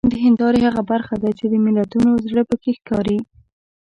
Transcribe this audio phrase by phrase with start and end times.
[0.11, 3.19] د هیندارې هغه برخه ده چې د ملتونو زړه پکې ښکاري.